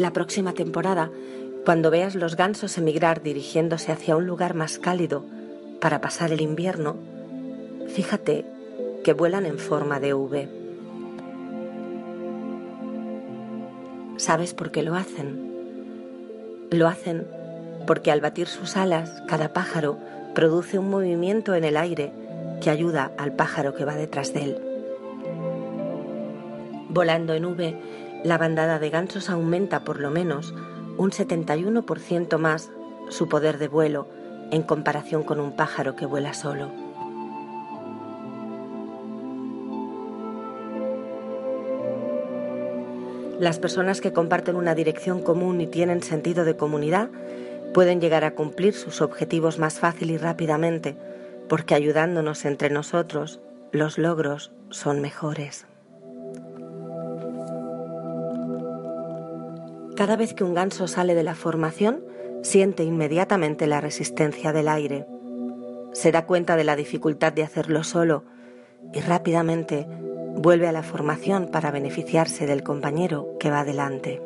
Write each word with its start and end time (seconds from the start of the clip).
La 0.00 0.14
próxima 0.14 0.54
temporada, 0.54 1.10
cuando 1.66 1.90
veas 1.90 2.14
los 2.14 2.34
gansos 2.34 2.78
emigrar 2.78 3.22
dirigiéndose 3.22 3.92
hacia 3.92 4.16
un 4.16 4.26
lugar 4.26 4.54
más 4.54 4.78
cálido 4.78 5.26
para 5.78 6.00
pasar 6.00 6.32
el 6.32 6.40
invierno, 6.40 6.96
fíjate 7.86 8.46
que 9.04 9.12
vuelan 9.12 9.44
en 9.44 9.58
forma 9.58 10.00
de 10.00 10.14
V. 10.14 10.48
¿Sabes 14.16 14.54
por 14.54 14.70
qué 14.70 14.82
lo 14.82 14.94
hacen? 14.94 15.52
Lo 16.70 16.88
hacen 16.88 17.26
porque 17.86 18.10
al 18.10 18.22
batir 18.22 18.46
sus 18.46 18.78
alas, 18.78 19.22
cada 19.28 19.52
pájaro 19.52 19.98
produce 20.34 20.78
un 20.78 20.88
movimiento 20.88 21.54
en 21.54 21.64
el 21.64 21.76
aire 21.76 22.10
que 22.62 22.70
ayuda 22.70 23.12
al 23.18 23.34
pájaro 23.34 23.74
que 23.74 23.84
va 23.84 23.96
detrás 23.96 24.32
de 24.32 24.44
él. 24.44 24.58
Volando 26.88 27.34
en 27.34 27.44
V, 27.44 27.76
la 28.24 28.38
bandada 28.38 28.78
de 28.78 28.90
gansos 28.90 29.30
aumenta 29.30 29.80
por 29.84 30.00
lo 30.00 30.10
menos 30.10 30.54
un 30.98 31.10
71% 31.10 32.38
más 32.38 32.70
su 33.08 33.28
poder 33.28 33.58
de 33.58 33.68
vuelo 33.68 34.06
en 34.50 34.62
comparación 34.62 35.22
con 35.22 35.40
un 35.40 35.52
pájaro 35.52 35.96
que 35.96 36.06
vuela 36.06 36.34
solo. 36.34 36.70
Las 43.38 43.58
personas 43.58 44.02
que 44.02 44.12
comparten 44.12 44.56
una 44.56 44.74
dirección 44.74 45.22
común 45.22 45.62
y 45.62 45.66
tienen 45.66 46.02
sentido 46.02 46.44
de 46.44 46.56
comunidad 46.56 47.08
pueden 47.72 48.00
llegar 48.00 48.24
a 48.24 48.34
cumplir 48.34 48.74
sus 48.74 49.00
objetivos 49.00 49.58
más 49.58 49.78
fácil 49.78 50.10
y 50.10 50.18
rápidamente, 50.18 50.96
porque 51.48 51.74
ayudándonos 51.74 52.44
entre 52.44 52.68
nosotros, 52.68 53.40
los 53.72 53.96
logros 53.96 54.52
son 54.68 55.00
mejores. 55.00 55.66
Cada 60.00 60.16
vez 60.16 60.32
que 60.32 60.44
un 60.44 60.54
ganso 60.54 60.88
sale 60.88 61.14
de 61.14 61.22
la 61.22 61.34
formación, 61.34 62.02
siente 62.40 62.84
inmediatamente 62.84 63.66
la 63.66 63.82
resistencia 63.82 64.50
del 64.50 64.68
aire. 64.68 65.06
Se 65.92 66.10
da 66.10 66.24
cuenta 66.24 66.56
de 66.56 66.64
la 66.64 66.74
dificultad 66.74 67.34
de 67.34 67.42
hacerlo 67.42 67.84
solo 67.84 68.24
y 68.94 69.00
rápidamente 69.00 69.86
vuelve 70.36 70.68
a 70.68 70.72
la 70.72 70.82
formación 70.82 71.48
para 71.48 71.70
beneficiarse 71.70 72.46
del 72.46 72.62
compañero 72.62 73.36
que 73.38 73.50
va 73.50 73.62
delante. 73.62 74.22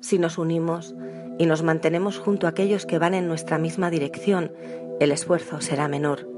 Si 0.00 0.18
nos 0.18 0.36
unimos 0.36 0.94
y 1.38 1.46
nos 1.46 1.62
mantenemos 1.62 2.18
junto 2.18 2.46
a 2.46 2.50
aquellos 2.50 2.84
que 2.84 2.98
van 2.98 3.14
en 3.14 3.28
nuestra 3.28 3.56
misma 3.56 3.88
dirección, 3.88 4.52
el 5.00 5.10
esfuerzo 5.10 5.62
será 5.62 5.88
menor. 5.88 6.37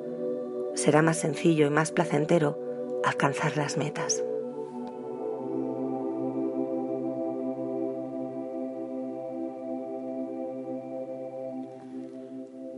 Será 0.74 1.02
más 1.02 1.18
sencillo 1.18 1.66
y 1.66 1.70
más 1.70 1.92
placentero 1.92 2.58
alcanzar 3.04 3.56
las 3.56 3.76
metas. 3.76 4.22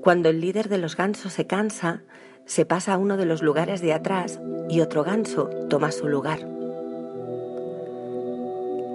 Cuando 0.02 0.30
el 0.30 0.40
líder 0.40 0.68
de 0.68 0.78
los 0.78 0.96
gansos 0.96 1.32
se 1.32 1.46
cansa, 1.46 2.02
se 2.44 2.66
pasa 2.66 2.94
a 2.94 2.98
uno 2.98 3.16
de 3.16 3.24
los 3.24 3.40
lugares 3.40 3.80
de 3.80 3.92
atrás 3.92 4.40
y 4.68 4.80
otro 4.80 5.04
ganso 5.04 5.48
toma 5.68 5.92
su 5.92 6.08
lugar. 6.08 6.40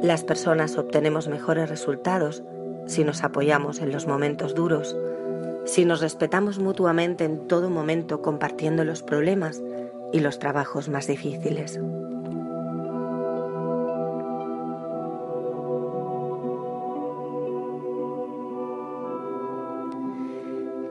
Las 0.02 0.24
personas 0.24 0.78
obtenemos 0.78 1.30
mejores 1.30 1.70
resultados 1.70 2.44
si 2.88 3.04
nos 3.04 3.24
apoyamos 3.24 3.80
en 3.80 3.92
los 3.92 4.06
momentos 4.06 4.54
duros, 4.54 4.98
si 5.68 5.86
nos 5.86 6.02
respetamos 6.02 6.60
mutuamente 6.60 7.26
en 7.26 7.48
todo 7.48 7.70
momento 7.70 8.22
compartiendo 8.22 8.84
los 8.84 9.04
problemas 9.04 9.62
y 10.14 10.22
los 10.22 10.40
trabajos 10.40 10.90
más 10.90 11.08
difíciles. 11.08 11.80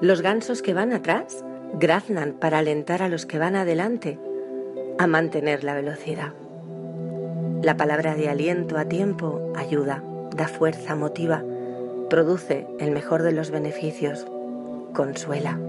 Los 0.03 0.21
gansos 0.21 0.61
que 0.61 0.75
van 0.75 0.93
atrás 0.93 1.43
graznan 1.73 2.35
para 2.35 2.59
alentar 2.59 3.03
a 3.03 3.09
los 3.09 3.25
que 3.25 3.39
van 3.39 3.57
adelante 3.57 4.19
a 4.99 5.07
mantener 5.07 5.65
la 5.65 5.75
velocidad. 5.75 6.35
La 7.63 7.79
palabra 7.79 8.15
de 8.15 8.29
aliento 8.29 8.77
a 8.77 8.85
tiempo 8.85 9.53
ayuda, 9.57 10.05
da 10.37 10.49
fuerza, 10.49 10.95
motiva, 10.95 11.43
produce 12.11 12.67
el 12.79 12.91
mejor 12.91 13.23
de 13.23 13.33
los 13.33 13.51
beneficios, 13.51 14.27
consuela. 14.97 15.61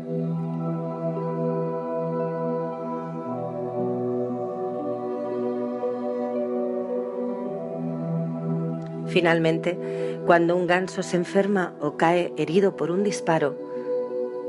Finalmente, 9.07 9.77
cuando 10.25 10.55
un 10.55 10.65
ganso 10.65 11.03
se 11.03 11.17
enferma 11.17 11.75
o 11.81 11.97
cae 11.97 12.33
herido 12.38 12.77
por 12.77 12.89
un 12.89 13.03
disparo, 13.03 13.57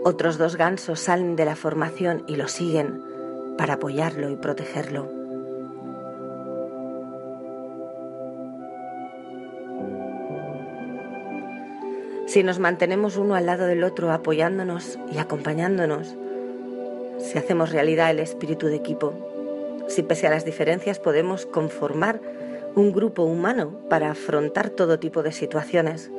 otros 0.04 0.38
dos 0.38 0.54
gansos 0.54 1.00
salen 1.00 1.34
de 1.34 1.44
la 1.44 1.56
formación 1.56 2.22
y 2.28 2.36
lo 2.36 2.46
siguen 2.46 3.02
para 3.56 3.74
apoyarlo 3.74 4.30
y 4.30 4.36
protegerlo. 4.36 5.17
Si 12.28 12.42
nos 12.42 12.58
mantenemos 12.58 13.16
uno 13.16 13.36
al 13.36 13.46
lado 13.46 13.66
del 13.66 13.82
otro 13.82 14.12
apoyándonos 14.12 14.98
y 15.10 15.16
acompañándonos, 15.16 16.14
si 17.16 17.38
hacemos 17.38 17.72
realidad 17.72 18.10
el 18.10 18.20
espíritu 18.20 18.66
de 18.66 18.76
equipo, 18.76 19.14
si 19.88 20.02
pese 20.02 20.26
a 20.26 20.30
las 20.30 20.44
diferencias 20.44 20.98
podemos 20.98 21.46
conformar 21.46 22.20
un 22.74 22.92
grupo 22.92 23.22
humano 23.22 23.80
para 23.88 24.10
afrontar 24.10 24.68
todo 24.68 24.98
tipo 24.98 25.22
de 25.22 25.32
situaciones, 25.32 26.10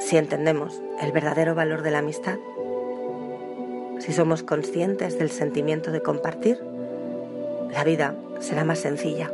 si 0.00 0.16
entendemos 0.16 0.82
el 1.00 1.12
verdadero 1.12 1.54
valor 1.54 1.82
de 1.82 1.92
la 1.92 1.98
amistad, 1.98 2.40
si 4.00 4.12
somos 4.12 4.42
conscientes 4.42 5.20
del 5.20 5.30
sentimiento 5.30 5.92
de 5.92 6.02
compartir, 6.02 6.60
la 7.70 7.84
vida 7.84 8.16
será 8.40 8.64
más 8.64 8.80
sencilla 8.80 9.30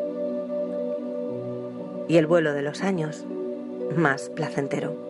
y 2.09 2.19
el 2.19 2.27
vuelo 2.27 2.53
de 2.53 2.61
los 2.61 2.83
años 2.83 3.25
más 3.97 4.29
placentero. 4.29 5.06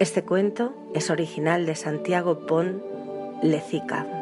Este 0.00 0.24
cuento 0.24 0.72
es 0.94 1.10
original 1.10 1.66
de 1.66 1.74
Santiago 1.74 2.46
Pon 2.46 2.82
Lezica. 3.42 4.19